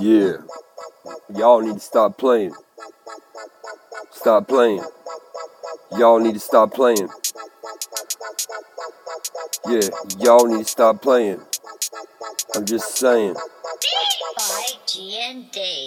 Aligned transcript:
Yeah. 0.00 0.36
Y'all 1.34 1.60
need 1.60 1.74
to 1.74 1.80
stop 1.80 2.18
playing. 2.18 2.54
Stop 4.10 4.48
playing. 4.48 4.82
Y'all 5.98 6.18
need 6.18 6.34
to 6.34 6.40
stop 6.40 6.72
playing. 6.72 7.08
Yeah, 9.68 9.80
y'all 10.18 10.46
need 10.46 10.64
to 10.64 10.70
stop 10.70 11.02
playing. 11.02 11.40
I'm 12.56 12.64
just 12.64 12.96
saying. 12.96 13.36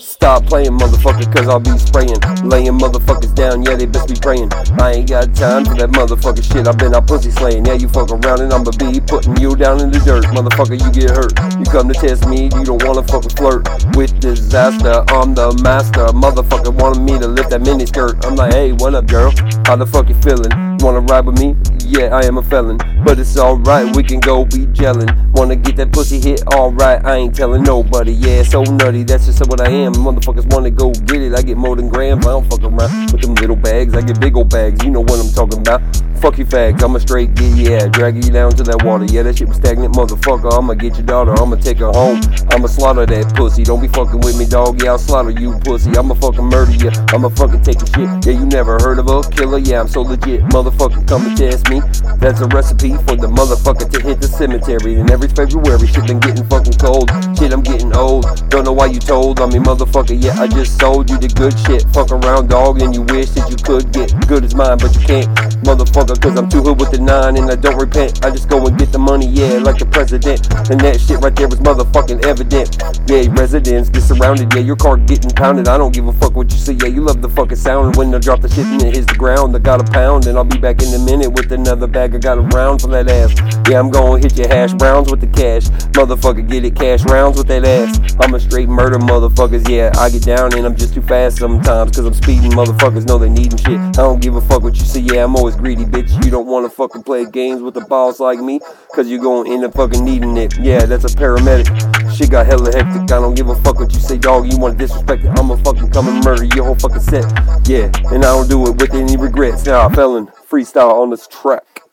Stop 0.00 0.46
playing, 0.46 0.78
motherfucker, 0.78 1.26
cause 1.34 1.48
I'll 1.48 1.58
be 1.58 1.76
spraying. 1.76 2.20
Laying 2.48 2.78
motherfuckers 2.78 3.34
down, 3.34 3.64
yeah, 3.64 3.74
they 3.74 3.86
best 3.86 4.08
be 4.08 4.14
praying. 4.14 4.52
I 4.78 4.92
ain't 4.92 5.08
got 5.08 5.34
time 5.34 5.64
for 5.64 5.74
that 5.74 5.90
motherfucker 5.90 6.42
shit. 6.42 6.68
I've 6.68 6.78
been 6.78 6.94
out 6.94 7.08
pussy 7.08 7.30
slaying. 7.30 7.66
Yeah, 7.66 7.74
you 7.74 7.88
fuck 7.88 8.10
around 8.10 8.42
and 8.42 8.52
I'ma 8.52 8.70
be 8.78 9.00
putting 9.00 9.36
you 9.38 9.56
down 9.56 9.80
in 9.80 9.90
the 9.90 9.98
dirt. 9.98 10.24
Motherfucker, 10.26 10.78
you 10.78 10.90
get 10.94 11.10
hurt. 11.10 11.34
You 11.58 11.66
come 11.66 11.88
to 11.88 11.94
test 11.94 12.28
me, 12.28 12.44
you 12.44 12.64
don't 12.64 12.82
wanna 12.84 13.02
fucking 13.02 13.34
flirt 13.34 13.66
with 13.96 14.20
disaster. 14.20 15.02
I'm 15.08 15.34
the 15.34 15.52
master. 15.62 16.06
Motherfucker 16.14 16.72
wanted 16.80 17.02
me 17.02 17.18
to 17.18 17.26
lift 17.26 17.50
that 17.50 17.62
mini 17.62 17.86
skirt. 17.86 18.24
I'm 18.24 18.36
like, 18.36 18.52
hey, 18.52 18.72
what 18.72 18.94
up, 18.94 19.06
girl? 19.06 19.32
How 19.66 19.74
the 19.74 19.86
fuck 19.86 20.08
you 20.08 20.14
feeling? 20.22 20.78
Wanna 20.78 21.00
ride 21.00 21.26
with 21.26 21.38
me? 21.40 21.56
Yeah, 21.86 22.16
I 22.16 22.24
am 22.24 22.38
a 22.38 22.42
felon, 22.42 22.78
but 23.04 23.18
it's 23.18 23.36
alright, 23.38 23.94
we 23.94 24.02
can 24.02 24.18
go 24.18 24.44
be 24.46 24.66
gelling. 24.66 25.10
Wanna 25.32 25.54
get 25.54 25.76
that 25.76 25.92
pussy 25.92 26.18
hit? 26.18 26.42
Alright, 26.46 27.04
I 27.04 27.16
ain't 27.16 27.34
telling 27.34 27.62
nobody. 27.62 28.12
Yeah, 28.12 28.42
so 28.42 28.62
nutty, 28.62 29.02
that's 29.02 29.26
just 29.26 29.46
what 29.48 29.60
I 29.60 29.68
am. 29.68 29.92
Motherfuckers 29.94 30.50
wanna 30.52 30.70
go 30.70 30.92
get 30.92 31.20
it, 31.20 31.34
I 31.34 31.42
get 31.42 31.58
more 31.58 31.76
than 31.76 31.88
grams. 31.90 32.26
I 32.26 32.30
don't 32.30 32.48
fuck 32.48 32.62
around 32.62 33.12
with 33.12 33.20
them 33.20 33.34
little 33.34 33.56
bags, 33.56 33.94
I 33.94 34.00
get 34.00 34.18
big 34.18 34.34
old 34.34 34.48
bags. 34.48 34.82
You 34.82 34.90
know 34.90 35.00
what 35.02 35.20
I'm 35.20 35.30
talking 35.30 35.60
about. 35.60 35.82
Fuck 36.24 36.38
you 36.38 36.46
fags, 36.46 36.82
I'ma 36.82 37.00
straight 37.00 37.34
get 37.34 37.52
yeah, 37.52 37.86
drag 37.86 38.16
you 38.16 38.32
down 38.32 38.52
to 38.52 38.62
that 38.62 38.82
water. 38.82 39.04
Yeah, 39.04 39.24
that 39.24 39.36
shit 39.36 39.46
was 39.46 39.58
stagnant, 39.58 39.92
motherfucker. 39.92 40.56
I'ma 40.56 40.72
get 40.72 40.96
your 40.96 41.04
daughter, 41.04 41.36
I'ma 41.36 41.56
take 41.56 41.76
her 41.84 41.92
home. 41.92 42.18
I'ma 42.48 42.66
slaughter 42.66 43.04
that 43.04 43.36
pussy. 43.36 43.62
Don't 43.62 43.82
be 43.82 43.88
fucking 43.88 44.20
with 44.20 44.38
me, 44.38 44.46
dog. 44.46 44.80
Yeah, 44.82 44.92
I'll 44.92 44.98
slaughter 44.98 45.36
you, 45.36 45.52
pussy. 45.60 45.92
I'ma 45.92 46.14
fucking 46.14 46.48
murder 46.48 46.72
you. 46.72 46.88
I'ma 47.12 47.28
fucking 47.28 47.60
take 47.60 47.76
your 47.76 47.92
shit. 47.92 48.08
Yeah, 48.24 48.40
you 48.40 48.46
never 48.46 48.80
heard 48.80 48.98
of 48.98 49.06
a 49.12 49.20
killer? 49.36 49.58
Yeah, 49.58 49.80
I'm 49.80 49.88
so 49.88 50.00
legit. 50.00 50.40
Motherfucker, 50.48 51.06
come 51.06 51.26
and 51.26 51.36
test 51.36 51.68
me. 51.68 51.84
That's 52.16 52.40
a 52.40 52.48
recipe 52.48 52.96
for 53.04 53.20
the 53.20 53.28
motherfucker 53.28 53.84
to 53.92 54.00
hit 54.00 54.22
the 54.22 54.28
cemetery. 54.28 54.94
And 54.94 55.10
every 55.10 55.28
February, 55.28 55.86
shit 55.86 56.06
been 56.06 56.20
getting 56.20 56.48
fucking 56.48 56.80
cold. 56.80 57.12
Shit, 57.36 57.52
I'm 57.52 57.60
getting 57.60 57.94
old. 57.94 58.24
Don't 58.48 58.64
know 58.64 58.72
why 58.72 58.86
you 58.86 58.98
told 58.98 59.40
on 59.40 59.52
me, 59.52 59.58
motherfucker. 59.60 60.16
Yeah, 60.16 60.40
I 60.40 60.48
just 60.48 60.80
sold 60.80 61.10
you 61.10 61.18
the 61.18 61.28
good 61.28 61.52
shit. 61.68 61.84
Fuck 61.92 62.12
around, 62.12 62.48
dog, 62.48 62.80
and 62.80 62.94
you 62.94 63.02
wish 63.12 63.28
that 63.36 63.50
you 63.52 63.60
could 63.60 63.92
get 63.92 64.08
good 64.26 64.42
as 64.42 64.54
mine, 64.54 64.78
but 64.78 64.96
you 64.96 65.04
can't, 65.04 65.28
motherfucker. 65.64 66.20
Cause 66.20 66.36
I'm 66.36 66.48
too 66.48 66.62
hood 66.62 66.78
with 66.78 66.90
the 66.90 66.98
nine 66.98 67.36
and 67.36 67.50
I 67.50 67.56
don't 67.56 67.76
repent. 67.76 68.24
I 68.24 68.30
just 68.30 68.48
go 68.48 68.64
and 68.66 68.78
get 68.78 68.92
the 68.92 68.98
money, 68.98 69.26
yeah, 69.26 69.58
like 69.58 69.78
the 69.78 69.86
president. 69.86 70.46
And 70.70 70.78
that 70.80 71.00
shit 71.00 71.20
right 71.20 71.34
there 71.34 71.48
was 71.48 71.60
motherfucking 71.60 72.24
evident. 72.24 72.76
Yeah, 73.08 73.26
residents 73.32 73.88
get 73.90 74.02
surrounded, 74.02 74.52
yeah, 74.54 74.60
your 74.60 74.76
car 74.76 74.96
getting 74.96 75.30
pounded. 75.30 75.68
I 75.68 75.78
don't 75.78 75.92
give 75.92 76.06
a 76.06 76.12
fuck 76.12 76.34
what 76.36 76.52
you 76.52 76.58
say, 76.58 76.74
yeah, 76.74 76.88
you 76.88 77.00
love 77.00 77.22
the 77.22 77.28
fucking 77.28 77.56
sound. 77.56 77.96
When 77.96 78.14
I 78.14 78.18
drop 78.18 78.40
the 78.40 78.48
shit 78.48 78.66
and 78.66 78.82
it 78.82 78.94
hits 78.94 79.06
the 79.06 79.18
ground, 79.18 79.56
I 79.56 79.58
got 79.58 79.80
a 79.80 79.90
pound, 79.90 80.26
and 80.26 80.36
I'll 80.36 80.44
be 80.44 80.58
back 80.58 80.82
in 80.82 80.92
a 80.94 80.98
minute 80.98 81.30
with 81.30 81.50
another 81.52 81.86
bag. 81.86 82.14
I 82.14 82.18
got 82.18 82.38
a 82.38 82.42
round 82.42 82.82
for 82.82 82.88
that 82.88 83.08
ass. 83.08 83.32
Yeah, 83.68 83.80
I'm 83.80 83.90
gonna 83.90 84.20
hit 84.20 84.36
your 84.36 84.48
hash 84.48 84.72
browns 84.74 85.10
with 85.10 85.20
the 85.20 85.28
cash. 85.28 85.64
Motherfucker, 85.92 86.46
get 86.48 86.64
it 86.64 86.76
cash 86.76 87.04
rounds 87.04 87.38
with 87.38 87.48
that 87.48 87.64
ass. 87.64 87.98
I'm 88.20 88.34
a 88.34 88.40
straight 88.40 88.68
murder 88.68 88.98
motherfuckers, 88.98 89.68
yeah, 89.68 89.92
I 89.96 90.10
get 90.10 90.22
down 90.22 90.54
and 90.56 90.66
I'm 90.66 90.76
just 90.76 90.94
too 90.94 91.02
fast 91.02 91.38
sometimes. 91.38 91.96
Cause 91.96 92.06
I'm 92.06 92.14
speeding, 92.14 92.50
motherfuckers 92.52 93.06
know 93.06 93.18
they 93.18 93.28
needin' 93.28 93.58
shit. 93.58 93.78
I 93.78 94.02
don't 94.02 94.20
give 94.20 94.36
a 94.36 94.40
fuck 94.40 94.62
what 94.62 94.76
you 94.76 94.84
say, 94.84 95.00
yeah, 95.00 95.24
I'm 95.24 95.36
always 95.36 95.53
greedy, 95.54 95.84
bitch. 95.84 96.24
You 96.24 96.30
don't 96.30 96.46
wanna 96.46 96.68
fucking 96.68 97.02
play 97.02 97.24
games 97.24 97.62
with 97.62 97.76
a 97.76 97.80
boss 97.82 98.20
like 98.20 98.38
me, 98.38 98.60
cause 98.94 99.08
you 99.08 99.20
gonna 99.20 99.50
end 99.50 99.64
up 99.64 99.74
fucking 99.74 100.04
needing 100.04 100.36
it. 100.36 100.58
Yeah, 100.58 100.86
that's 100.86 101.04
a 101.04 101.16
paramedic. 101.16 101.68
Shit 102.14 102.30
got 102.30 102.46
hella 102.46 102.72
hectic. 102.72 103.02
I 103.12 103.20
don't 103.20 103.34
give 103.34 103.48
a 103.48 103.54
fuck 103.56 103.78
what 103.78 103.92
you 103.92 104.00
say, 104.00 104.18
dog. 104.18 104.50
You 104.52 104.58
wanna 104.58 104.76
disrespect 104.76 105.24
it? 105.24 105.38
I'ma 105.38 105.56
fucking 105.56 105.90
come 105.90 106.08
and 106.08 106.24
murder 106.24 106.44
your 106.44 106.64
whole 106.64 106.74
fucking 106.76 107.00
set. 107.00 107.24
Yeah, 107.66 107.90
and 108.12 108.24
I 108.24 108.34
don't 108.34 108.48
do 108.48 108.66
it 108.66 108.76
with 108.80 108.94
any 108.94 109.16
regrets. 109.16 109.64
Now, 109.66 109.88
nah, 109.88 109.94
felon, 109.94 110.26
freestyle 110.48 111.00
on 111.00 111.10
this 111.10 111.26
track. 111.26 111.83